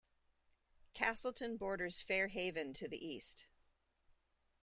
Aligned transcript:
Castleton 0.95 1.57
borders 1.57 2.01
Fair 2.01 2.29
Haven 2.29 2.73
to 2.73 2.87
the 2.87 2.97
east. 3.05 3.45